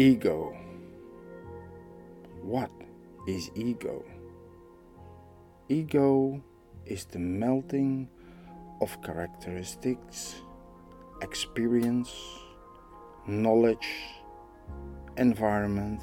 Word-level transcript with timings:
Ego. 0.00 0.56
What 2.40 2.70
is 3.28 3.50
ego? 3.54 4.02
Ego 5.68 6.42
is 6.86 7.04
the 7.04 7.18
melting 7.18 8.08
of 8.80 8.96
characteristics, 9.02 10.36
experience, 11.20 12.10
knowledge, 13.26 13.90
environment, 15.18 16.00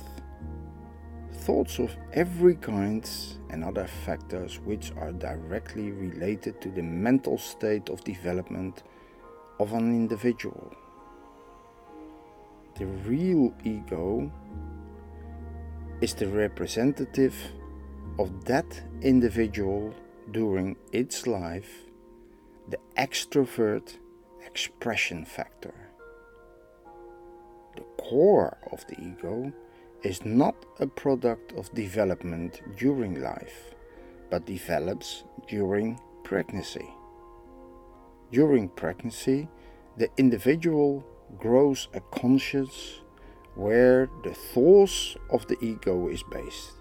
thoughts 1.32 1.80
of 1.80 1.90
every 2.14 2.54
kind, 2.54 3.10
and 3.50 3.64
other 3.64 3.88
factors 4.06 4.60
which 4.60 4.92
are 5.02 5.12
directly 5.12 5.90
related 5.90 6.62
to 6.62 6.70
the 6.70 6.84
mental 6.84 7.40
state 7.40 7.90
of 7.90 8.04
development 8.04 8.84
of 9.60 9.74
an 9.74 9.90
individual. 9.90 10.72
The 12.78 12.86
real 12.86 13.56
ego 13.64 14.32
is 16.00 16.14
the 16.14 16.28
representative 16.28 17.36
of 18.20 18.46
that 18.46 18.84
individual 19.02 19.96
during 20.30 20.76
its 20.92 21.26
life, 21.26 21.72
the 22.70 22.78
extrovert 22.96 23.98
expression 24.46 25.26
factor. 25.26 25.74
The 27.76 27.84
core 27.98 28.58
of 28.72 28.86
the 28.88 29.02
ego 29.02 29.52
is 30.04 30.24
not 30.24 30.56
a 30.80 30.86
product 30.86 31.54
of 31.54 31.74
development 31.74 32.62
during 32.78 33.20
life, 33.22 33.74
but 34.30 34.46
develops 34.46 35.24
during 35.48 36.00
pregnancy. 36.24 36.88
During 38.32 38.70
pregnancy, 38.70 39.48
the 39.98 40.10
individual 40.18 41.04
grows 41.38 41.88
a 41.94 42.00
conscience 42.00 43.02
where 43.56 44.10
the 44.24 44.34
thoughts 44.34 45.18
of 45.30 45.48
the 45.48 45.58
ego 45.62 46.08
is 46.08 46.24
based. 46.24 46.72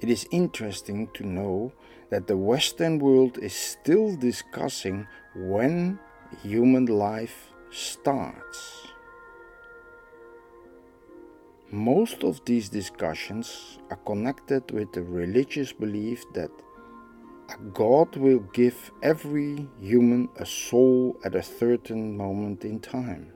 It 0.00 0.08
is 0.08 0.26
interesting 0.30 1.08
to 1.14 1.26
know 1.26 1.72
that 2.10 2.26
the 2.26 2.36
Western 2.36 2.98
world 2.98 3.38
is 3.38 3.54
still 3.54 4.16
discussing 4.16 5.06
when 5.34 5.98
human 6.42 6.86
life 6.86 7.52
starts. 7.70 8.86
Most 11.70 12.24
of 12.24 12.44
these 12.44 12.68
discussions 12.68 13.78
are 13.90 13.96
connected 13.98 14.70
with 14.72 14.92
the 14.92 15.02
religious 15.02 15.72
belief 15.72 16.24
that 16.34 16.50
God 17.72 18.16
will 18.16 18.40
give 18.52 18.90
every 19.02 19.68
human 19.80 20.28
a 20.36 20.46
soul 20.46 21.16
at 21.24 21.34
a 21.34 21.42
certain 21.42 22.16
moment 22.16 22.64
in 22.64 22.80
time. 22.80 23.32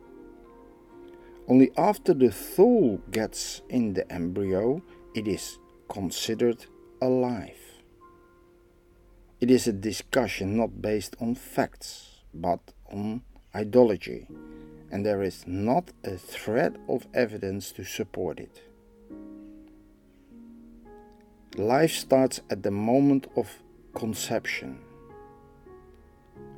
Only 1.48 1.70
after 1.77 2.15
the 2.15 2.33
soul 2.33 3.01
gets 3.11 3.62
in 3.69 3.95
the 3.95 4.11
embryo, 4.11 4.83
it 5.15 5.29
is 5.29 5.59
considered 5.89 6.65
alive. 7.03 7.61
It 9.41 9.51
is 9.51 9.67
a 9.67 9.73
discussion 9.73 10.57
not 10.57 10.81
based 10.81 11.17
on 11.20 11.35
facts, 11.35 12.23
but 12.33 12.61
on 12.91 13.23
ideology, 13.55 14.27
and 14.91 15.05
there 15.05 15.23
is 15.23 15.45
not 15.47 15.91
a 16.03 16.17
thread 16.17 16.79
of 16.89 17.07
evidence 17.12 17.73
to 17.73 17.85
support 17.85 18.41
it. 18.41 18.62
Life 21.57 21.92
starts 21.92 22.41
at 22.48 22.62
the 22.62 22.70
moment 22.70 23.27
of 23.37 23.62
conception. 23.95 24.78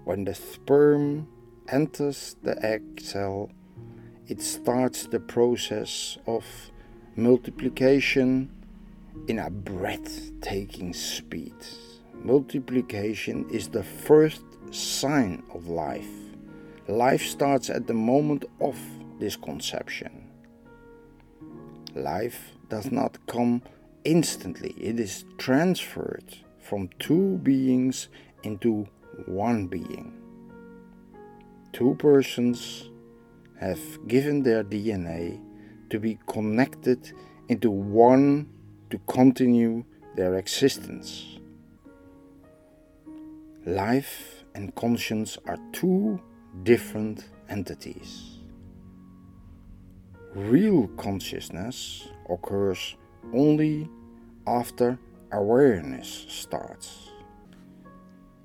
When 0.05 0.25
the 0.25 0.34
sperm 0.34 1.29
enters 1.69 2.37
the 2.43 2.65
egg 2.65 3.01
cell, 3.01 3.51
it 4.28 4.41
starts 4.41 5.06
the 5.06 5.20
process 5.20 6.19
of 6.27 6.45
multiplication 7.17 8.51
in 9.28 9.39
a 9.39 9.51
breathtaking 9.51 10.93
speed. 10.93 11.55
Multiplication 12.15 13.49
is 13.50 13.69
the 13.69 13.84
first 13.84 14.43
sign 14.71 15.43
of 15.55 15.69
life. 15.69 16.10
Life 16.89 17.22
starts 17.22 17.71
at 17.71 17.87
the 17.87 17.94
moment 17.94 18.44
of 18.60 18.78
this 19.19 19.37
conception. 19.37 20.31
Life 21.94 22.53
does 22.69 22.91
not 22.91 23.19
come 23.27 23.62
instantly, 24.05 24.75
it 24.78 25.00
is 25.00 25.25
transferred 25.39 26.46
from 26.69 26.88
two 26.99 27.38
beings 27.38 28.09
into 28.43 28.88
one 29.27 29.69
being. 29.69 30.12
Two 31.72 31.94
persons 31.94 32.91
have 33.60 33.81
given 34.09 34.43
their 34.43 34.65
DNA 34.65 35.41
to 35.91 36.00
be 36.00 36.19
connected 36.27 37.12
into 37.49 37.71
one 37.71 38.49
to 38.91 38.99
continue 39.06 39.84
their 40.16 40.34
existence. 40.37 41.38
Life 43.65 44.44
and 44.54 44.75
conscience 44.75 45.38
are 45.47 45.59
two 45.72 46.21
different 46.65 47.28
entities. 47.48 48.38
Real 50.34 50.88
consciousness 50.97 52.09
occurs 52.28 52.97
only 53.33 53.88
after 54.47 54.98
awareness 55.36 56.24
starts. 56.28 57.10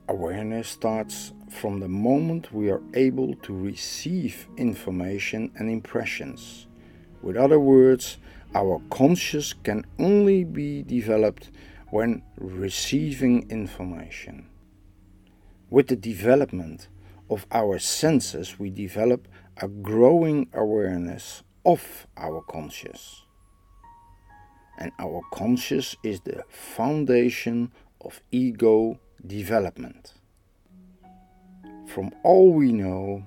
Awareness 0.10 0.68
starts 0.68 1.32
from 1.50 1.80
the 1.80 1.88
moment 1.88 2.52
we 2.52 2.70
are 2.70 2.82
able 2.94 3.34
to 3.36 3.54
receive 3.54 4.50
information 4.58 5.50
and 5.56 5.70
impressions. 5.70 6.68
With 7.22 7.38
other 7.38 7.62
words, 7.62 8.18
our 8.54 8.82
conscious 8.90 9.54
can 9.54 9.86
only 10.00 10.44
be 10.44 10.84
developed 10.84 11.50
when 11.92 12.24
receiving 12.36 13.50
information. 13.50 14.50
With 15.70 15.88
the 15.88 15.96
development 15.96 16.90
of 17.30 17.48
our 17.54 17.80
senses, 17.80 18.60
we 18.60 18.70
develop 18.70 19.30
a 19.62 19.70
growing 19.70 20.50
awareness 20.54 21.44
of 21.66 22.06
our 22.18 22.42
conscious 22.42 23.24
and 24.82 24.92
our 24.98 25.22
conscious 25.32 25.96
is 26.02 26.22
the 26.22 26.44
foundation 26.50 27.72
of 28.04 28.20
ego 28.32 29.00
development. 29.28 30.16
From 31.86 32.10
all 32.24 32.52
we 32.52 32.72
know, 32.72 33.24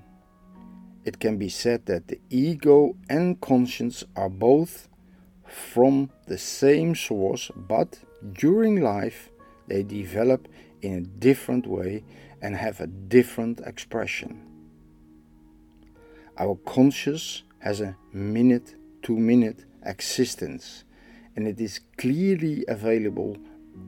it 1.05 1.17
can 1.17 1.37
be 1.37 1.47
said 1.47 1.85
that 1.85 2.09
the 2.09 2.19
ego 2.29 2.97
and 3.09 3.39
conscience 3.39 4.03
are 4.17 4.27
both 4.27 4.89
from 5.45 6.09
the 6.27 6.37
same 6.37 6.93
source, 6.93 7.49
but 7.55 7.99
during 8.33 8.81
life 8.81 9.29
they 9.69 9.81
develop 9.81 10.49
in 10.81 10.93
a 10.93 11.01
different 11.01 11.67
way 11.67 12.03
and 12.41 12.57
have 12.57 12.81
a 12.81 12.87
different 12.87 13.61
expression. 13.61 14.41
Our 16.37 16.57
conscious 16.65 17.43
has 17.59 17.79
a 17.79 17.95
minute 18.11 18.75
to 19.03 19.15
minute 19.15 19.63
existence 19.85 20.83
and 21.35 21.47
it 21.47 21.59
is 21.59 21.81
clearly 21.97 22.63
available 22.67 23.37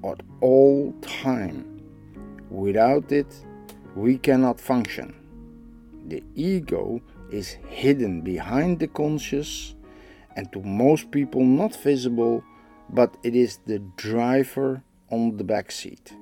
at 0.03 0.21
all 0.41 0.93
time. 1.01 1.81
Without 2.49 3.11
it, 3.11 3.33
we 3.95 4.17
cannot 4.17 4.59
function. 4.59 5.15
The 6.07 6.23
ego 6.35 7.01
is 7.31 7.57
hidden 7.67 8.21
behind 8.21 8.79
the 8.79 8.87
conscious 8.87 9.75
and 10.35 10.51
to 10.53 10.61
most 10.61 11.11
people 11.11 11.43
not 11.43 11.75
visible, 11.75 12.43
but 12.89 13.17
it 13.23 13.35
is 13.35 13.59
the 13.65 13.79
driver 13.97 14.83
on 15.09 15.37
the 15.37 15.43
back 15.43 15.71
seat. 15.71 16.13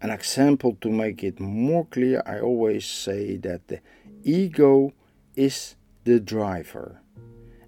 An 0.00 0.10
example 0.10 0.76
to 0.80 0.90
make 0.90 1.22
it 1.22 1.38
more 1.38 1.86
clear, 1.86 2.22
I 2.26 2.40
always 2.40 2.84
say 2.84 3.36
that 3.36 3.68
the 3.68 3.80
ego 4.24 4.92
is 5.36 5.76
the 6.04 6.18
driver 6.18 7.00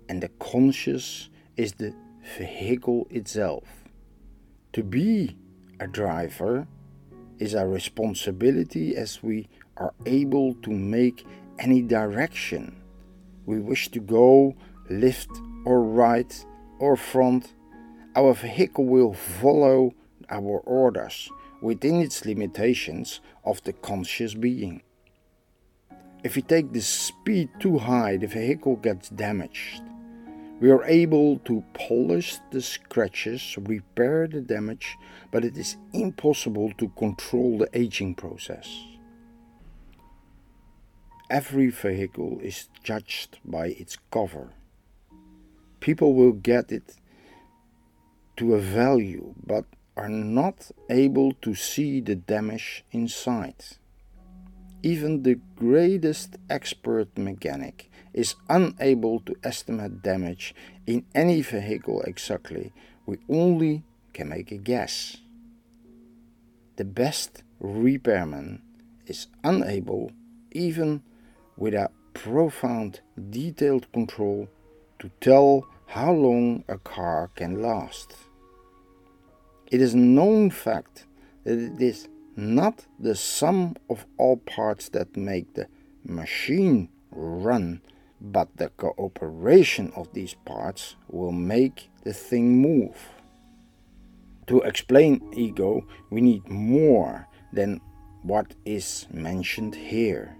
and 0.08 0.20
the 0.20 0.28
conscious 0.40 1.30
is 1.56 1.74
the 1.74 1.94
vehicle 2.36 3.06
itself. 3.10 3.64
To 4.72 4.82
be 4.82 5.36
a 5.78 5.86
driver 5.86 6.66
is 7.38 7.54
a 7.54 7.66
responsibility 7.66 8.96
as 8.96 9.22
we 9.22 9.48
are 9.76 9.94
able 10.06 10.54
to 10.54 10.70
make 10.70 11.26
any 11.58 11.82
direction 11.82 12.80
we 13.46 13.60
wish 13.60 13.90
to 13.90 14.00
go, 14.00 14.54
left 14.88 15.28
or 15.64 15.82
right 15.82 16.44
or 16.78 16.96
front. 16.96 17.54
Our 18.16 18.34
vehicle 18.34 18.86
will 18.86 19.12
follow 19.12 19.94
our 20.30 20.60
orders 20.60 21.28
within 21.60 22.00
its 22.00 22.24
limitations 22.24 23.20
of 23.44 23.62
the 23.64 23.72
conscious 23.72 24.34
being. 24.34 24.82
If 26.22 26.36
we 26.36 26.42
take 26.42 26.72
the 26.72 26.80
speed 26.80 27.50
too 27.60 27.78
high, 27.78 28.16
the 28.16 28.26
vehicle 28.26 28.76
gets 28.76 29.10
damaged. 29.10 29.82
We 30.60 30.70
are 30.70 30.84
able 30.84 31.38
to 31.40 31.64
polish 31.74 32.38
the 32.50 32.62
scratches, 32.62 33.56
repair 33.60 34.26
the 34.28 34.40
damage, 34.40 34.96
but 35.30 35.44
it 35.44 35.56
is 35.58 35.76
impossible 35.92 36.72
to 36.78 36.88
control 36.96 37.58
the 37.58 37.68
aging 37.74 38.14
process. 38.14 38.68
Every 41.28 41.68
vehicle 41.70 42.38
is 42.40 42.68
judged 42.82 43.38
by 43.44 43.68
its 43.68 43.98
cover. 44.10 44.50
people 45.84 46.14
will 46.14 46.32
get 46.32 46.72
it 46.72 46.94
to 48.38 48.54
a 48.54 48.60
value 48.60 49.34
but 49.46 49.66
are 49.96 50.08
not 50.08 50.70
able 50.88 51.32
to 51.34 51.54
see 51.54 52.00
the 52.00 52.14
damage 52.16 52.84
inside. 52.90 53.62
Even 54.82 55.22
the 55.22 55.38
greatest 55.56 56.36
expert 56.48 57.18
mechanic 57.18 57.90
is 58.14 58.36
unable 58.48 59.20
to 59.20 59.34
estimate 59.42 60.02
damage 60.02 60.54
in 60.86 61.04
any 61.14 61.42
vehicle 61.42 62.00
exactly. 62.02 62.72
We 63.04 63.18
only 63.28 63.82
can 64.14 64.30
make 64.30 64.52
a 64.52 64.56
guess. 64.56 65.18
The 66.76 66.84
best 66.84 67.42
repairman 67.60 68.62
is 69.06 69.26
unable, 69.42 70.12
even 70.52 71.02
with 71.56 71.74
a 71.74 71.90
profound 72.14 73.00
detailed 73.30 73.90
control, 73.92 74.48
to 75.00 75.10
tell 75.20 75.66
how 75.86 76.12
long 76.12 76.64
a 76.68 76.78
car 76.78 77.30
can 77.34 77.60
last. 77.60 78.14
It 79.70 79.80
is 79.80 79.94
a 79.94 79.98
known 79.98 80.50
fact 80.50 81.06
that 81.42 81.58
it 81.58 81.82
is 81.82 82.08
not 82.36 82.86
the 82.98 83.14
sum 83.14 83.76
of 83.90 84.06
all 84.18 84.36
parts 84.36 84.88
that 84.90 85.16
make 85.16 85.54
the 85.54 85.66
machine 86.04 86.88
run, 87.10 87.80
but 88.24 88.56
the 88.56 88.70
cooperation 88.70 89.92
of 89.94 90.12
these 90.14 90.34
parts 90.46 90.96
will 91.08 91.32
make 91.32 91.90
the 92.04 92.14
thing 92.14 92.56
move. 92.56 92.96
To 94.46 94.62
explain 94.62 95.30
ego, 95.34 95.86
we 96.10 96.22
need 96.22 96.48
more 96.48 97.28
than 97.52 97.82
what 98.22 98.54
is 98.64 99.06
mentioned 99.12 99.74
here. 99.74 100.36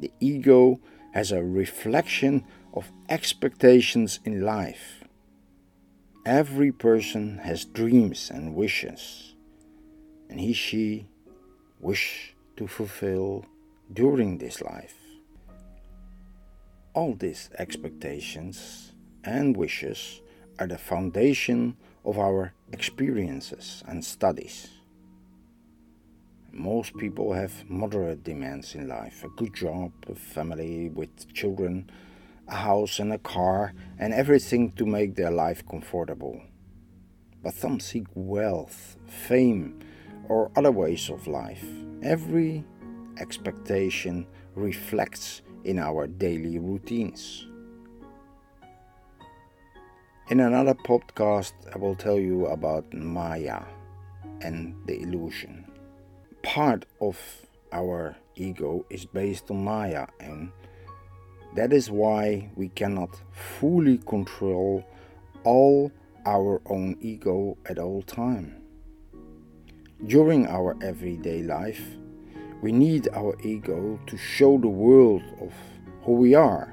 The 0.00 0.10
ego 0.18 0.80
has 1.12 1.30
a 1.30 1.42
reflection 1.42 2.44
of 2.74 2.90
expectations 3.08 4.18
in 4.24 4.42
life. 4.42 5.04
Every 6.26 6.72
person 6.72 7.38
has 7.38 7.64
dreams 7.64 8.30
and 8.32 8.56
wishes, 8.56 9.34
and 10.28 10.40
he 10.40 10.52
she 10.52 11.06
wish 11.80 12.34
to 12.56 12.66
fulfill 12.66 13.44
during 13.92 14.38
this 14.38 14.60
life. 14.60 15.01
All 16.94 17.14
these 17.14 17.48
expectations 17.58 18.92
and 19.24 19.56
wishes 19.56 20.20
are 20.58 20.66
the 20.66 20.76
foundation 20.76 21.78
of 22.04 22.18
our 22.18 22.52
experiences 22.70 23.82
and 23.88 24.04
studies. 24.04 24.68
Most 26.50 26.94
people 26.98 27.32
have 27.32 27.70
moderate 27.70 28.22
demands 28.22 28.74
in 28.74 28.88
life 28.88 29.24
a 29.24 29.30
good 29.30 29.54
job, 29.54 29.92
a 30.06 30.14
family 30.14 30.90
with 30.90 31.32
children, 31.32 31.88
a 32.46 32.56
house 32.56 32.98
and 32.98 33.10
a 33.14 33.18
car, 33.18 33.72
and 33.98 34.12
everything 34.12 34.72
to 34.72 34.84
make 34.84 35.14
their 35.14 35.30
life 35.30 35.66
comfortable. 35.66 36.42
But 37.42 37.54
some 37.54 37.80
seek 37.80 38.06
wealth, 38.14 38.98
fame, 39.06 39.80
or 40.28 40.50
other 40.56 40.70
ways 40.70 41.08
of 41.08 41.26
life. 41.26 41.64
Every 42.02 42.64
expectation 43.18 44.26
reflects 44.54 45.40
in 45.64 45.78
our 45.78 46.06
daily 46.06 46.58
routines. 46.58 47.46
In 50.30 50.40
another 50.40 50.74
podcast, 50.74 51.52
I 51.74 51.78
will 51.78 51.94
tell 51.94 52.18
you 52.18 52.46
about 52.46 52.92
Maya 52.94 53.62
and 54.40 54.74
the 54.86 55.00
illusion. 55.00 55.70
Part 56.42 56.86
of 57.00 57.18
our 57.72 58.16
ego 58.34 58.86
is 58.88 59.04
based 59.04 59.50
on 59.50 59.64
Maya, 59.64 60.06
and 60.20 60.50
that 61.54 61.72
is 61.72 61.90
why 61.90 62.50
we 62.56 62.68
cannot 62.68 63.20
fully 63.32 63.98
control 63.98 64.84
all 65.44 65.92
our 66.24 66.62
own 66.66 66.96
ego 67.00 67.56
at 67.66 67.78
all 67.78 68.02
time. 68.02 68.62
During 70.06 70.46
our 70.46 70.76
everyday 70.82 71.42
life, 71.42 71.82
we 72.62 72.70
need 72.70 73.08
our 73.12 73.36
ego 73.42 73.98
to 74.06 74.16
show 74.16 74.56
the 74.56 74.68
world 74.68 75.22
of 75.40 75.52
who 76.04 76.12
we 76.12 76.34
are. 76.34 76.72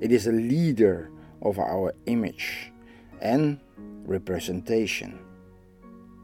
It 0.00 0.12
is 0.12 0.28
a 0.28 0.32
leader 0.32 1.10
of 1.42 1.58
our 1.58 1.92
image 2.06 2.72
and 3.20 3.58
representation. 4.04 5.18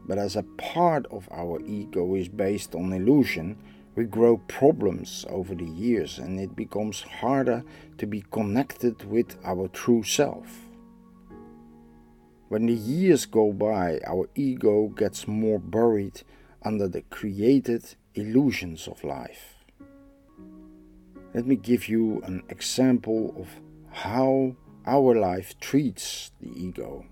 But 0.07 0.17
as 0.17 0.37
a 0.37 0.43
part 0.57 1.05
of 1.11 1.27
our 1.29 1.59
ego 1.65 2.15
is 2.15 2.29
based 2.29 2.73
on 2.73 2.93
illusion, 2.93 3.57
we 3.95 4.05
grow 4.05 4.37
problems 4.47 5.25
over 5.29 5.53
the 5.53 5.69
years 5.69 6.17
and 6.17 6.39
it 6.39 6.55
becomes 6.55 7.01
harder 7.01 7.63
to 7.97 8.07
be 8.07 8.23
connected 8.31 9.03
with 9.03 9.35
our 9.43 9.67
true 9.67 10.03
self. 10.03 10.69
When 12.47 12.65
the 12.65 12.73
years 12.73 13.25
go 13.25 13.51
by, 13.51 13.99
our 14.07 14.29
ego 14.35 14.87
gets 14.87 15.27
more 15.27 15.59
buried 15.59 16.23
under 16.63 16.87
the 16.87 17.01
created 17.03 17.95
illusions 18.15 18.87
of 18.87 19.03
life. 19.03 19.55
Let 21.33 21.45
me 21.45 21.55
give 21.55 21.87
you 21.87 22.21
an 22.23 22.43
example 22.49 23.35
of 23.37 23.47
how 23.91 24.55
our 24.85 25.15
life 25.15 25.59
treats 25.59 26.31
the 26.41 26.49
ego. 26.49 27.05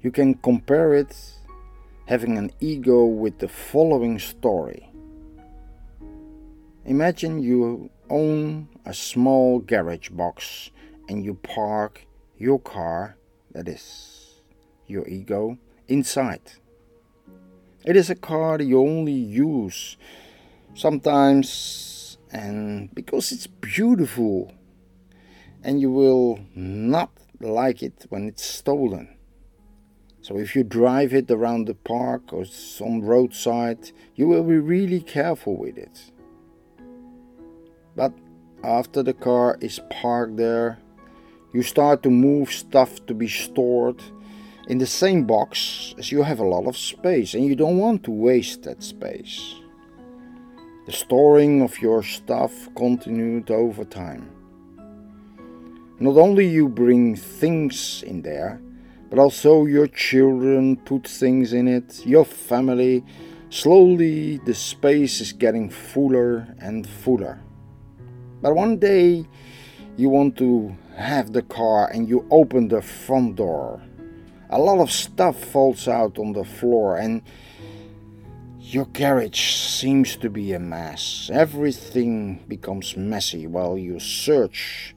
You 0.00 0.10
can 0.10 0.34
compare 0.34 0.94
it 0.94 1.14
having 2.06 2.38
an 2.38 2.50
ego 2.60 3.04
with 3.04 3.38
the 3.38 3.48
following 3.48 4.18
story. 4.18 4.90
Imagine 6.84 7.42
you 7.42 7.90
own 8.08 8.68
a 8.86 8.94
small 8.94 9.60
garage 9.60 10.08
box 10.08 10.70
and 11.08 11.24
you 11.24 11.34
park 11.34 12.06
your 12.38 12.58
car, 12.58 13.16
that 13.52 13.68
is 13.68 14.40
your 14.86 15.06
ego, 15.06 15.58
inside. 15.88 16.40
It 17.84 17.96
is 17.96 18.10
a 18.10 18.14
car 18.14 18.60
you 18.60 18.80
only 18.80 19.12
use 19.12 19.96
sometimes 20.74 22.18
and 22.30 22.94
because 22.94 23.32
it's 23.32 23.46
beautiful 23.46 24.52
and 25.62 25.80
you 25.80 25.90
will 25.90 26.40
not 26.54 27.10
like 27.40 27.82
it 27.82 28.06
when 28.10 28.28
it's 28.28 28.44
stolen. 28.44 29.16
So 30.20 30.36
if 30.36 30.54
you 30.54 30.62
drive 30.62 31.14
it 31.14 31.30
around 31.30 31.66
the 31.66 31.74
park 31.74 32.32
or 32.32 32.44
some 32.44 33.00
roadside, 33.00 33.90
you 34.14 34.28
will 34.28 34.44
be 34.44 34.58
really 34.58 35.00
careful 35.00 35.56
with 35.56 35.78
it. 35.78 36.12
But 37.96 38.12
after 38.62 39.02
the 39.02 39.14
car 39.14 39.56
is 39.60 39.80
parked 39.90 40.36
there, 40.36 40.78
you 41.54 41.62
start 41.62 42.02
to 42.02 42.10
move 42.10 42.52
stuff 42.52 43.04
to 43.06 43.14
be 43.14 43.26
stored 43.26 44.02
in 44.70 44.78
the 44.78 44.86
same 44.86 45.24
box 45.24 45.96
as 45.98 46.12
you 46.12 46.22
have 46.22 46.38
a 46.38 46.46
lot 46.46 46.64
of 46.68 46.76
space 46.76 47.34
and 47.34 47.44
you 47.44 47.56
don't 47.56 47.76
want 47.76 48.04
to 48.04 48.12
waste 48.12 48.62
that 48.62 48.80
space. 48.84 49.56
The 50.86 50.92
storing 50.92 51.60
of 51.60 51.82
your 51.82 52.04
stuff 52.04 52.52
continued 52.76 53.50
over 53.50 53.84
time. 53.84 54.30
Not 55.98 56.16
only 56.16 56.46
you 56.46 56.68
bring 56.68 57.16
things 57.16 58.04
in 58.04 58.22
there, 58.22 58.62
but 59.10 59.18
also 59.18 59.66
your 59.66 59.88
children 59.88 60.76
put 60.76 61.04
things 61.04 61.52
in 61.52 61.66
it, 61.66 62.06
your 62.06 62.24
family. 62.24 63.04
Slowly 63.48 64.38
the 64.38 64.54
space 64.54 65.20
is 65.20 65.32
getting 65.32 65.68
fuller 65.68 66.46
and 66.60 66.88
fuller. 66.88 67.40
But 68.40 68.54
one 68.54 68.78
day 68.78 69.26
you 69.96 70.10
want 70.10 70.38
to 70.38 70.76
have 70.94 71.32
the 71.32 71.42
car 71.42 71.90
and 71.90 72.08
you 72.08 72.24
open 72.30 72.68
the 72.68 72.82
front 72.82 73.34
door. 73.34 73.82
A 74.52 74.58
lot 74.58 74.80
of 74.80 74.90
stuff 74.90 75.44
falls 75.44 75.86
out 75.86 76.18
on 76.18 76.32
the 76.32 76.44
floor 76.44 76.96
and 76.96 77.22
your 78.58 78.86
garage 78.86 79.40
seems 79.40 80.16
to 80.16 80.28
be 80.28 80.52
a 80.52 80.58
mess. 80.58 81.30
Everything 81.32 82.44
becomes 82.48 82.96
messy 82.96 83.46
while 83.46 83.78
you 83.78 84.00
search 84.00 84.96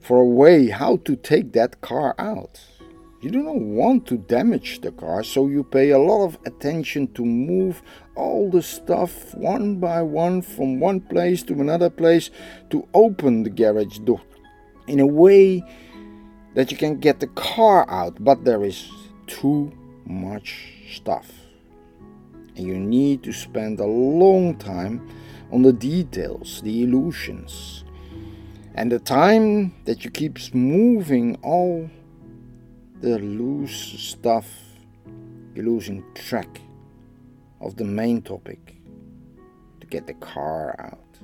for 0.00 0.22
a 0.22 0.24
way 0.24 0.68
how 0.68 0.96
to 1.04 1.14
take 1.14 1.52
that 1.52 1.82
car 1.82 2.14
out. 2.18 2.58
You 3.20 3.30
do 3.30 3.42
not 3.42 3.60
want 3.60 4.06
to 4.06 4.16
damage 4.16 4.80
the 4.80 4.92
car, 4.92 5.24
so 5.24 5.46
you 5.46 5.64
pay 5.64 5.90
a 5.90 5.98
lot 5.98 6.24
of 6.24 6.38
attention 6.46 7.12
to 7.14 7.24
move 7.24 7.82
all 8.14 8.50
the 8.50 8.62
stuff 8.62 9.34
one 9.34 9.76
by 9.76 10.00
one 10.00 10.40
from 10.40 10.80
one 10.80 11.00
place 11.00 11.42
to 11.44 11.54
another 11.54 11.90
place 11.90 12.30
to 12.70 12.88
open 12.94 13.42
the 13.42 13.50
garage 13.50 13.98
door 13.98 14.22
in 14.86 15.00
a 15.00 15.06
way 15.06 15.62
that 16.56 16.70
you 16.70 16.76
can 16.76 16.98
get 16.98 17.20
the 17.20 17.26
car 17.28 17.88
out, 17.90 18.16
but 18.24 18.42
there 18.46 18.64
is 18.64 18.90
too 19.26 19.70
much 20.06 20.72
stuff. 20.90 21.30
And 22.56 22.66
you 22.66 22.78
need 22.78 23.22
to 23.24 23.32
spend 23.34 23.78
a 23.78 23.84
long 23.84 24.56
time 24.56 25.06
on 25.52 25.60
the 25.60 25.72
details, 25.72 26.62
the 26.62 26.82
illusions, 26.82 27.84
and 28.74 28.90
the 28.90 28.98
time 28.98 29.74
that 29.84 30.02
you 30.02 30.10
keep 30.10 30.38
moving 30.54 31.36
all 31.42 31.90
the 33.02 33.18
loose 33.18 33.76
stuff, 34.00 34.48
you're 35.54 35.66
losing 35.66 36.02
track 36.14 36.62
of 37.60 37.76
the 37.76 37.84
main 37.84 38.22
topic 38.22 38.76
to 39.80 39.86
get 39.86 40.06
the 40.06 40.14
car 40.14 40.74
out. 40.78 41.18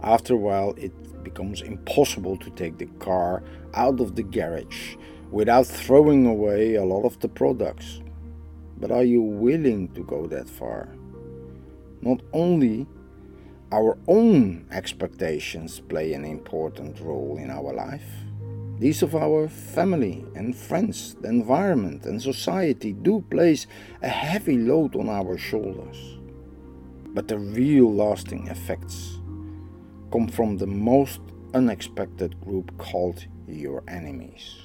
After 0.00 0.34
a 0.34 0.36
while, 0.36 0.74
it 0.76 0.92
becomes 1.26 1.60
impossible 1.60 2.36
to 2.36 2.50
take 2.50 2.78
the 2.78 2.90
car 3.08 3.42
out 3.74 3.98
of 4.00 4.14
the 4.14 4.22
garage 4.22 4.94
without 5.32 5.66
throwing 5.66 6.24
away 6.24 6.76
a 6.76 6.84
lot 6.84 7.04
of 7.04 7.18
the 7.18 7.28
products. 7.28 8.00
But 8.78 8.92
are 8.92 9.02
you 9.02 9.20
willing 9.20 9.88
to 9.94 10.04
go 10.04 10.28
that 10.28 10.48
far? 10.48 10.88
Not 12.00 12.20
only 12.32 12.86
our 13.72 13.98
own 14.06 14.66
expectations 14.70 15.80
play 15.80 16.12
an 16.12 16.24
important 16.24 17.00
role 17.00 17.38
in 17.38 17.50
our 17.50 17.72
life, 17.74 18.08
these 18.78 19.02
of 19.02 19.16
our 19.16 19.48
family 19.48 20.24
and 20.36 20.54
friends, 20.54 21.16
the 21.22 21.28
environment 21.28 22.04
and 22.04 22.22
society 22.22 22.92
do 22.92 23.24
place 23.30 23.66
a 24.00 24.08
heavy 24.08 24.58
load 24.58 24.94
on 24.94 25.08
our 25.08 25.36
shoulders. 25.36 25.98
But 27.14 27.26
the 27.26 27.38
real 27.38 27.92
lasting 27.92 28.46
effects 28.46 29.18
come 30.16 30.28
from 30.28 30.56
the 30.56 30.66
most 30.66 31.20
unexpected 31.52 32.40
group 32.40 32.72
called 32.78 33.26
your 33.46 33.82
enemies. 33.86 34.60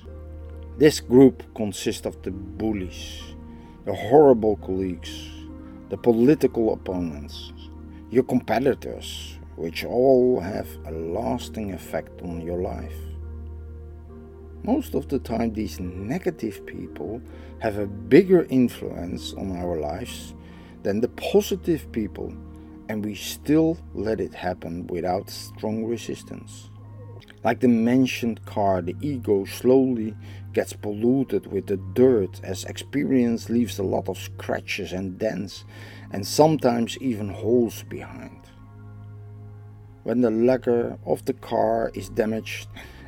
This 0.78 1.02
group 1.02 1.44
consists 1.56 2.06
of 2.06 2.22
the 2.22 2.32
bullies, 2.32 3.22
the 3.84 3.94
horrible 3.94 4.56
colleagues, 4.56 5.12
the 5.90 5.98
political 5.98 6.72
opponents, 6.72 7.52
your 8.10 8.24
competitors, 8.24 9.40
which 9.58 9.84
all 9.84 10.40
have 10.40 10.70
a 10.86 10.92
lasting 10.92 11.74
effect 11.74 12.22
on 12.22 12.40
your 12.40 12.62
life. 12.62 12.96
Most 14.64 14.96
of 14.96 15.10
the 15.10 15.20
time, 15.20 15.52
these 15.52 15.82
negative 15.82 16.66
people 16.66 17.22
have 17.60 17.78
a 17.78 17.88
bigger 17.88 18.46
influence 18.50 19.34
on 19.34 19.58
our 19.58 19.78
lives 19.82 20.34
than 20.84 21.02
the 21.02 21.10
positive 21.10 21.92
people, 21.92 22.34
and 22.92 23.06
we 23.06 23.16
still 23.16 23.78
let 23.94 24.20
it 24.20 24.34
happen 24.34 24.86
without 24.88 25.30
strong 25.30 25.86
resistance. 25.86 26.70
Like 27.42 27.62
the 27.62 27.70
mentioned 27.70 28.46
car, 28.46 28.82
the 28.82 28.98
ego 29.00 29.46
slowly 29.46 30.14
gets 30.52 30.74
polluted 30.74 31.48
with 31.48 31.68
the 31.68 31.78
dirt 31.78 32.42
as 32.44 32.66
experience 32.66 33.50
leaves 33.50 33.80
a 33.80 33.84
lot 33.84 34.10
of 34.10 34.18
scratches 34.18 34.92
and 34.92 35.18
dents, 35.18 35.64
and 36.12 36.28
sometimes 36.28 36.98
even 36.98 37.30
holes 37.30 37.84
behind. 37.84 38.42
When 40.04 40.20
the 40.20 40.32
lacquer 40.32 40.98
of 41.06 41.24
the 41.24 41.34
car 41.36 41.92
is 41.94 42.10
damaged, 42.10 42.68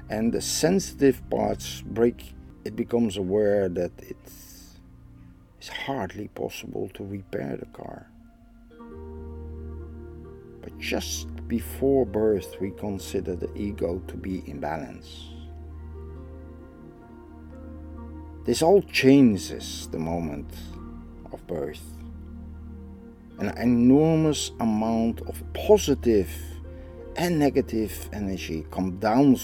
and 0.09 0.31
the 0.31 0.39
sensitive 0.39 1.21
parts 1.29 1.81
break, 1.81 2.33
it 2.63 2.77
becomes 2.77 3.17
aware 3.17 3.67
that 3.67 3.91
it 4.01 4.15
is 5.59 5.67
hardly 5.67 6.29
possible 6.29 6.89
to 6.93 7.03
repair 7.03 7.57
the 7.57 7.65
car. 7.77 8.12
But 10.63 10.79
just 10.79 11.27
before 11.47 12.05
birth, 12.05 12.55
we 12.59 12.71
consider 12.71 13.35
the 13.35 13.53
ego 13.53 14.01
to 14.07 14.15
be 14.15 14.43
in 14.47 14.59
balance. 14.59 15.29
This 18.45 18.61
all 18.61 18.81
changes 18.81 19.87
the 19.91 19.99
moment 19.99 20.53
of 21.31 21.45
birth. 21.47 21.83
An 23.39 23.49
enormous 23.57 24.51
amount 24.59 25.21
of 25.21 25.43
positive 25.53 26.29
and 27.15 27.39
negative 27.39 28.09
energy 28.13 28.65
comes 28.71 28.99
down 28.99 29.37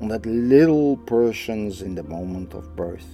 on 0.00 0.08
that 0.08 0.24
little 0.26 0.96
persons 0.98 1.82
in 1.82 1.94
the 1.94 2.02
moment 2.02 2.54
of 2.54 2.76
birth. 2.76 3.06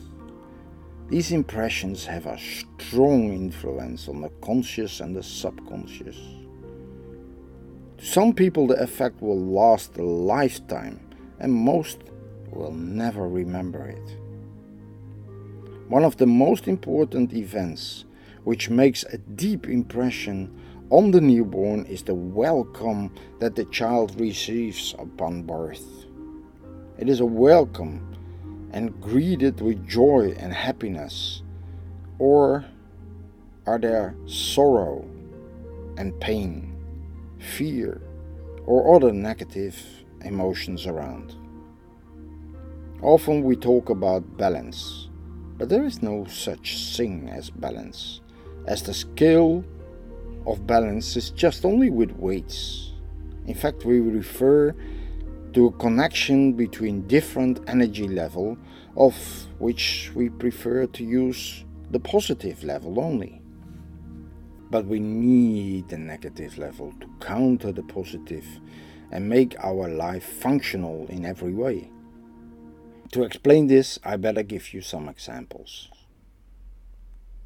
These 1.08 1.32
impressions 1.32 2.04
have 2.06 2.26
a 2.26 2.38
strong 2.38 3.32
influence 3.32 4.08
on 4.08 4.20
the 4.20 4.30
conscious 4.40 5.00
and 5.00 5.14
the 5.14 5.22
subconscious. 5.22 6.18
To 7.98 8.04
some 8.04 8.32
people, 8.34 8.66
the 8.66 8.82
effect 8.82 9.22
will 9.22 9.40
last 9.40 9.96
a 9.96 10.02
lifetime, 10.02 11.00
and 11.38 11.52
most 11.52 11.98
will 12.50 12.72
never 12.72 13.26
remember 13.28 13.86
it. 13.86 14.18
One 15.88 16.04
of 16.04 16.16
the 16.16 16.26
most 16.26 16.68
important 16.68 17.32
events 17.32 18.04
which 18.44 18.70
makes 18.70 19.04
a 19.04 19.18
deep 19.18 19.68
impression 19.68 20.52
on 20.90 21.10
the 21.10 21.20
newborn 21.20 21.84
is 21.86 22.02
the 22.02 22.14
welcome 22.14 23.12
that 23.40 23.56
the 23.56 23.64
child 23.66 24.20
receives 24.20 24.94
upon 24.98 25.42
birth. 25.42 26.06
It 26.98 27.08
is 27.08 27.20
a 27.20 27.26
welcome 27.26 28.16
and 28.72 29.00
greeted 29.00 29.60
with 29.60 29.88
joy 29.88 30.34
and 30.38 30.52
happiness? 30.52 31.42
Or 32.18 32.64
are 33.66 33.78
there 33.78 34.14
sorrow 34.26 35.04
and 35.96 36.18
pain, 36.20 36.75
fear, 37.38 38.00
or 38.66 38.97
other 38.97 39.12
negative 39.12 39.76
emotions 40.25 40.87
around? 40.87 41.35
Often 43.02 43.45
we 43.45 43.57
talk 43.57 43.90
about 43.90 44.37
balance, 44.37 45.09
but 45.59 45.69
there 45.69 45.85
is 45.85 46.02
no 46.02 46.25
such 46.25 46.97
thing 46.97 47.28
as 47.28 47.50
balance, 47.50 48.21
as 48.66 48.83
the 48.83 48.95
scale 48.95 49.64
of 50.47 50.66
balance 50.66 51.16
is 51.16 51.31
just 51.31 51.64
only 51.64 51.90
with 51.90 52.12
weights. 52.12 52.93
In 53.47 53.55
fact, 53.55 53.85
we 53.85 54.00
refer 54.00 54.75
to 55.52 55.66
a 55.66 55.73
connection 55.73 56.52
between 56.52 57.07
different 57.07 57.61
energy 57.69 58.09
level 58.09 58.59
of 58.97 59.14
which 59.59 60.11
we 60.14 60.28
prefer 60.28 60.87
to 60.87 61.05
use 61.05 61.64
the 61.90 62.00
positive 62.00 62.64
level 62.64 63.00
only. 63.00 63.40
But 64.70 64.87
we 64.87 64.99
need 64.99 65.88
the 65.88 65.99
negative 65.99 66.58
level 66.58 66.92
to 67.00 67.08
counter 67.20 67.73
the 67.73 67.85
positive 67.85 68.46
and 69.11 69.28
make 69.28 69.54
our 69.62 69.88
life 69.88 70.25
functional 70.25 71.06
in 71.08 71.25
every 71.25 71.52
way. 71.52 71.90
To 73.12 73.23
explain 73.23 73.68
this, 73.68 73.99
I 74.04 74.16
better 74.16 74.42
give 74.42 74.75
you 74.75 74.80
some 74.80 75.08
examples. 75.08 75.88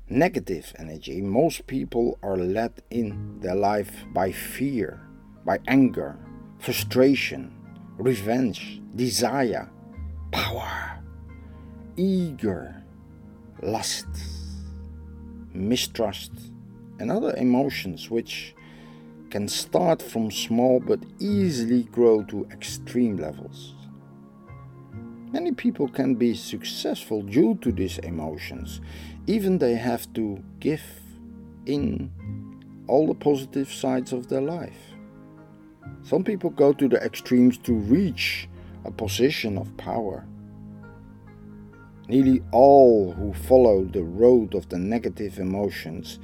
Negative 0.08 0.72
energy, 0.78 1.20
most 1.20 1.66
people 1.66 2.18
are 2.22 2.36
led 2.36 2.82
in 2.90 3.38
their 3.40 3.54
life 3.54 3.92
by 4.12 4.32
fear, 4.32 5.00
by 5.44 5.58
anger, 5.68 6.18
frustration, 6.58 7.52
revenge, 7.98 8.80
desire, 8.96 9.70
power, 10.32 10.98
eager, 11.96 12.82
lust, 13.62 14.08
mistrust, 15.52 16.32
and 17.00 17.10
other 17.10 17.34
emotions 17.36 18.10
which 18.10 18.54
can 19.30 19.48
start 19.48 20.02
from 20.02 20.30
small 20.30 20.80
but 20.80 21.00
easily 21.18 21.84
grow 21.84 22.22
to 22.24 22.46
extreme 22.52 23.16
levels. 23.16 23.74
Many 25.32 25.52
people 25.52 25.88
can 25.88 26.16
be 26.16 26.34
successful 26.34 27.22
due 27.22 27.56
to 27.62 27.72
these 27.72 27.98
emotions, 27.98 28.80
even 29.26 29.58
they 29.58 29.74
have 29.74 30.12
to 30.14 30.42
give 30.58 30.82
in 31.66 32.10
all 32.88 33.06
the 33.06 33.14
positive 33.14 33.72
sides 33.72 34.12
of 34.12 34.28
their 34.28 34.40
life. 34.40 34.94
Some 36.02 36.24
people 36.24 36.50
go 36.50 36.72
to 36.72 36.88
the 36.88 36.96
extremes 36.96 37.58
to 37.58 37.74
reach 37.74 38.48
a 38.84 38.90
position 38.90 39.56
of 39.56 39.76
power. 39.76 40.26
Nearly 42.08 42.42
all 42.50 43.12
who 43.12 43.32
follow 43.32 43.84
the 43.84 44.02
road 44.02 44.54
of 44.56 44.68
the 44.68 44.78
negative 44.78 45.38
emotions 45.38 46.18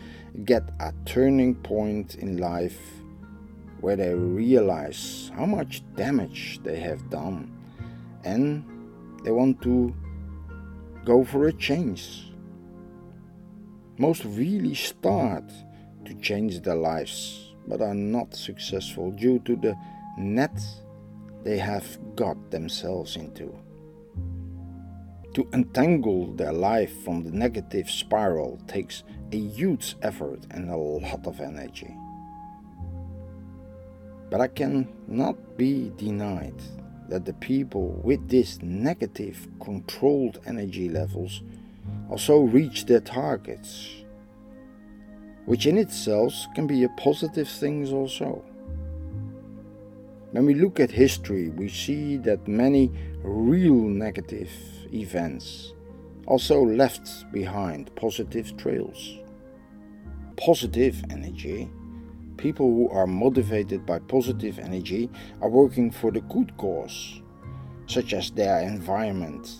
get 0.45 0.63
a 0.81 0.93
turning 1.05 1.55
point 1.55 2.17
in 2.17 2.37
life 2.37 2.79
where 3.81 3.97
they 3.97 4.15
realize 4.15 5.31
how 5.35 5.47
much 5.47 5.83
damage 5.97 6.61
they 6.63 6.79
have 6.79 7.09
done 7.11 7.53
and 8.25 8.65
they 9.25 9.31
want 9.31 9.61
to 9.63 9.95
go 11.05 11.25
for 11.25 11.47
a 11.47 11.53
change. 11.53 12.33
Most 13.99 14.25
really 14.25 14.75
start 14.75 15.45
to 16.05 16.15
change 16.15 16.61
their 16.61 16.75
lives 16.75 17.55
but 17.67 17.81
are 17.81 17.95
not 17.95 18.35
successful 18.35 19.11
due 19.11 19.39
to 19.41 19.57
the 19.57 19.77
net 20.19 20.59
they 21.45 21.59
have 21.59 21.99
got 22.17 22.51
themselves 22.51 23.17
into. 23.17 23.57
To 25.37 25.47
untangle 25.53 26.33
their 26.33 26.55
life 26.55 27.05
from 27.05 27.23
the 27.23 27.31
negative 27.31 27.91
spiral 27.91 28.59
takes 28.67 29.03
a 29.33 29.37
huge 29.37 29.95
effort 30.01 30.41
and 30.51 30.71
a 30.71 30.77
lot 30.77 31.27
of 31.27 31.41
energy. 31.41 31.95
But 34.31 34.41
I 34.41 34.49
cannot 34.49 35.59
be 35.59 35.93
denied 35.99 36.63
that 37.11 37.27
the 37.27 37.35
people 37.35 38.01
with 38.03 38.27
these 38.31 38.63
negative 38.63 39.47
controlled 39.61 40.41
energy 40.47 40.89
levels 40.89 41.43
also 42.09 42.41
reach 42.41 42.87
their 42.87 43.01
targets 43.01 43.91
which 45.45 45.67
in 45.67 45.77
itself 45.77 46.33
can 46.55 46.67
be 46.67 46.83
a 46.85 46.89
positive 46.97 47.49
thing 47.49 47.87
also. 47.93 48.43
When 50.33 50.45
we 50.45 50.55
look 50.55 50.81
at 50.81 50.91
history, 50.91 51.51
we 51.51 51.69
see 51.69 52.17
that 52.19 52.49
many 52.49 52.91
real 53.23 53.75
negative 53.75 54.51
events 55.01 55.73
also 56.27 56.63
left 56.63 57.31
behind 57.33 57.95
positive 57.95 58.57
trails. 58.57 59.19
Positive 60.37 61.03
energy 61.11 61.71
People 62.37 62.67
who 62.67 62.91
are 62.91 63.07
motivated 63.07 63.87
by 63.87 63.99
positive 63.99 64.59
energy 64.59 65.09
are 65.41 65.49
working 65.49 65.91
for 65.91 66.11
the 66.11 66.21
good 66.23 66.55
cause, 66.59 67.23
such 67.87 68.13
as 68.13 68.31
their 68.31 68.61
environment, 68.61 69.51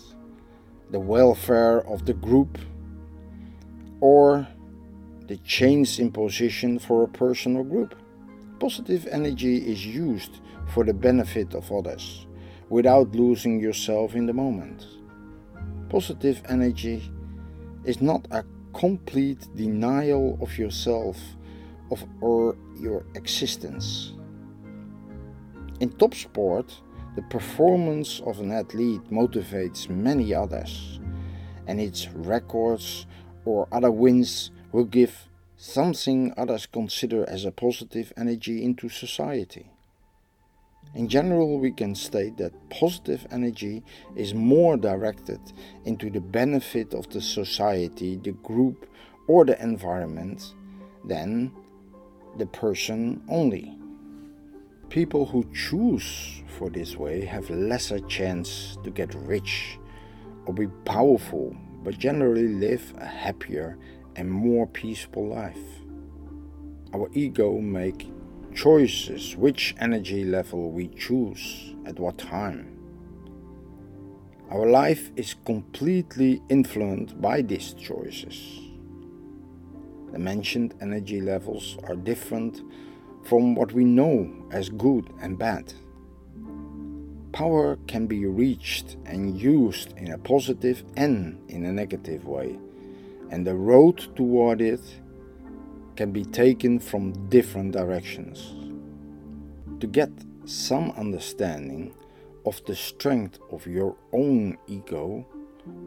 the 0.91 0.99
welfare 0.99 1.79
of 1.87 2.05
the 2.05 2.13
group, 2.13 2.59
or 3.99 4.47
the 5.27 5.37
change 5.37 5.99
in 5.99 6.11
position 6.11 6.77
for 6.77 7.03
a 7.03 7.07
person 7.07 7.57
or 7.57 7.63
group. 7.63 7.95
Positive 8.59 9.07
energy 9.07 9.57
is 9.57 9.85
used 9.85 10.39
for 10.67 10.83
the 10.83 10.93
benefit 10.93 11.55
of 11.55 11.71
others 11.71 12.27
without 12.69 13.15
losing 13.15 13.59
yourself 13.59 14.13
in 14.13 14.27
the 14.27 14.33
moment. 14.33 14.85
Positive 15.89 16.41
energy 16.49 17.09
is 17.85 18.01
not 18.01 18.27
a 18.31 18.43
complete 18.73 19.47
denial 19.55 20.37
of 20.41 20.57
yourself 20.57 21.17
of 21.91 22.03
or 22.21 22.57
your 22.79 23.05
existence. 23.15 24.13
In 25.79 25.89
top 25.91 26.13
sport, 26.13 26.81
the 27.15 27.21
performance 27.23 28.19
of 28.21 28.39
an 28.39 28.51
athlete 28.51 29.09
motivates 29.09 29.89
many 29.89 30.33
others, 30.33 30.99
and 31.65 31.79
its 31.79 32.09
records 32.09 33.05
or 33.45 33.67
other 33.71 33.91
wins 33.91 34.51
will 34.71 34.85
give 34.85 35.27
something 35.55 36.33
others 36.37 36.65
consider 36.65 37.27
as 37.29 37.45
a 37.45 37.51
positive 37.51 38.11
energy 38.17 38.63
into 38.63 38.89
society. 38.89 39.71
In 40.97 41.07
general, 41.07 41.59
we 41.59 41.71
can 41.71 41.93
state 41.93 42.37
that 42.37 42.69
positive 42.71 43.27
energy 43.29 43.83
is 44.15 44.33
more 44.33 44.77
directed 44.77 45.39
into 45.85 46.09
the 46.09 46.19
benefit 46.19 46.95
of 46.95 47.07
the 47.11 47.21
society, 47.21 48.15
the 48.15 48.31
group, 48.31 48.89
or 49.27 49.45
the 49.45 49.61
environment 49.61 50.55
than 51.05 51.51
the 52.39 52.47
person 52.47 53.21
only. 53.29 53.77
People 54.89 55.27
who 55.27 55.47
choose 55.53 56.41
for 56.57 56.71
this 56.71 56.95
way 56.95 57.23
have 57.25 57.47
lesser 57.51 57.99
chance 57.99 58.79
to 58.83 58.89
get 58.89 59.13
rich 59.13 59.77
or 60.47 60.53
be 60.55 60.65
powerful, 60.83 61.55
but 61.83 61.99
generally 61.99 62.47
live 62.47 62.95
a 62.97 63.05
happier 63.05 63.77
and 64.15 64.31
more 64.31 64.65
peaceful 64.65 65.27
life. 65.27 65.83
Our 66.91 67.07
ego 67.13 67.59
make 67.59 68.09
choices 68.57 69.37
which 69.37 69.75
energy 69.79 70.23
level 70.23 70.71
we 70.71 70.87
choose 70.87 71.75
at 71.85 71.99
what 71.99 72.17
time. 72.17 72.75
Our 74.49 74.65
life 74.65 75.11
is 75.15 75.35
completely 75.45 76.41
influenced 76.49 77.21
by 77.21 77.43
these 77.43 77.73
choices. 77.73 78.59
The 80.11 80.17
mentioned 80.17 80.73
energy 80.81 81.21
levels 81.21 81.77
are 81.83 81.95
different 81.95 82.63
from 83.23 83.53
what 83.53 83.73
we 83.73 83.85
know 83.85 84.27
as 84.49 84.69
good 84.69 85.13
and 85.21 85.37
bad. 85.37 85.71
Power 87.33 87.77
can 87.85 88.07
be 88.07 88.25
reached 88.25 88.97
and 89.05 89.39
used 89.39 89.95
in 89.97 90.13
a 90.13 90.17
positive 90.17 90.83
and 90.95 91.39
in 91.47 91.63
a 91.65 91.71
negative 91.71 92.25
way, 92.25 92.57
and 93.29 93.45
the 93.45 93.53
road 93.53 94.15
toward 94.15 94.61
it 94.61 94.81
can 95.97 96.11
be 96.11 96.23
taken 96.23 96.79
from 96.79 97.27
different 97.27 97.73
directions. 97.73 98.53
To 99.81 99.87
get 99.87 100.09
some 100.45 100.91
understanding 100.91 101.93
of 102.45 102.63
the 102.65 102.75
strength 102.75 103.39
of 103.51 103.67
your 103.67 103.97
own 104.13 104.57
ego, 104.67 105.25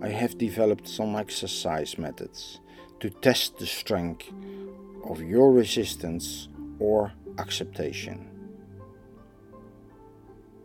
I 0.03 0.09
have 0.09 0.37
developed 0.37 0.87
some 0.89 1.17
exercise 1.17 1.97
methods 1.97 2.61
to 2.99 3.09
test 3.09 3.57
the 3.57 3.67
strength 3.67 4.31
of 5.05 5.23
your 5.23 5.53
resistance 5.53 6.49
or 6.79 7.13
acceptation. 7.39 8.29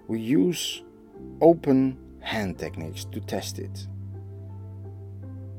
We 0.08 0.20
use 0.20 0.84
open 1.40 1.98
hand 2.20 2.58
techniques 2.60 3.06
to 3.06 3.20
test 3.22 3.60
it. 3.60 3.88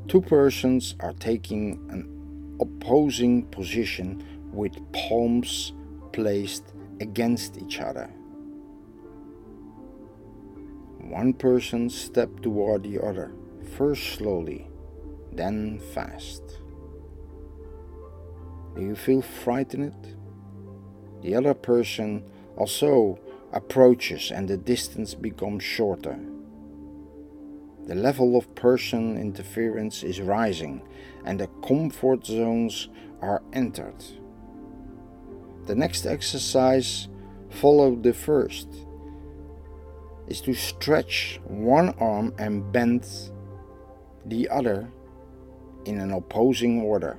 Two 0.09 0.21
persons 0.21 0.97
are 1.01 1.15
taking 1.15 1.87
an 1.91 2.16
opposing 2.61 3.45
position 3.47 4.23
with 4.53 4.81
palms 4.93 5.73
placed 6.13 6.73
against 7.01 7.59
each 7.59 7.81
other. 7.81 8.11
One 10.99 11.35
person 11.35 11.89
stepped 11.89 12.43
toward 12.43 12.83
the 12.83 13.01
other, 13.01 13.33
first 13.77 14.15
slowly, 14.15 14.69
then 15.33 15.79
fast. 15.95 16.43
Do 18.75 18.83
you 18.83 18.97
feel 18.97 19.23
frightened? 19.23 20.17
The 21.23 21.35
other 21.35 21.55
person 21.55 22.25
also 22.57 23.19
approaches 23.53 24.31
and 24.31 24.49
the 24.49 24.57
distance 24.57 25.15
becomes 25.15 25.63
shorter. 25.63 26.19
The 27.87 27.95
level 27.95 28.37
of 28.37 28.53
person 28.57 29.17
interference 29.17 30.03
is 30.03 30.21
rising 30.21 30.83
and 31.25 31.39
the 31.39 31.47
comfort 31.67 32.27
zones 32.27 32.89
are 33.23 33.43
entered. 33.53 34.05
The 35.67 35.77
next 35.77 36.05
exercise, 36.05 37.07
follow 37.49 37.95
the 37.95 38.13
first, 38.13 38.69
is 40.27 40.41
to 40.43 40.55
stretch 40.55 41.41
one 41.45 41.91
arm 42.01 42.35
and 42.39 42.73
bend 42.73 43.07
the 44.25 44.49
other 44.49 44.91
in 45.85 46.01
an 46.01 46.13
opposing 46.13 46.83
order. 46.83 47.17